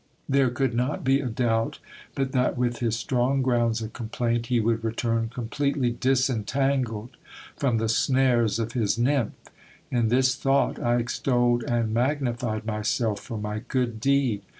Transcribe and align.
There 0.27 0.49
could 0.49 0.73
not 0.73 1.03
be 1.03 1.19
a 1.19 1.27
doubt 1.27 1.77
but 2.15 2.31
that 2.31 2.57
with 2.57 2.79
his 2.79 2.95
strong 2.95 3.43
grounds 3.43 3.83
of 3.83 3.93
complaint, 3.93 4.47
he 4.47 4.59
would 4.59 4.83
return 4.83 5.29
completely 5.29 5.91
disentangled 5.91 7.17
from 7.55 7.77
the 7.77 7.87
snares 7.87 8.57
of 8.57 8.71
his 8.73 8.97
nymph. 8.97 9.33
In 9.91 10.07
this 10.07 10.33
thought 10.33 10.79
I 10.79 10.95
extolled 10.97 11.63
and 11.65 11.93
magnified 11.93 12.65
myself 12.65 13.19
for 13.19 13.37
my 13.37 13.59
good 13.59 13.99
deed. 13.99 14.41